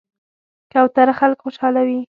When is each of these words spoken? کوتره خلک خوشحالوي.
کوتره 0.73 1.13
خلک 1.19 1.37
خوشحالوي. 1.43 1.97